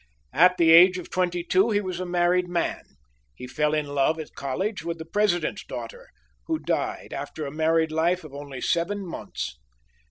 At 0.33 0.57
the 0.57 0.71
age 0.71 0.97
of 0.97 1.11
twenty 1.11 1.43
two 1.43 1.69
he 1.69 1.79
was 1.79 1.99
a 1.99 2.07
married 2.07 2.47
man. 2.47 2.85
He 3.35 3.45
fell 3.45 3.75
in 3.75 3.85
love 3.85 4.19
at 4.19 4.33
college 4.33 4.83
with 4.83 4.97
the 4.97 5.05
president's 5.05 5.63
daughter, 5.63 6.07
who 6.47 6.57
died 6.57 7.13
after 7.13 7.45
a 7.45 7.51
married 7.51 7.91
life 7.91 8.23
of 8.23 8.33
only 8.33 8.61
seven 8.61 9.05
months. 9.05 9.59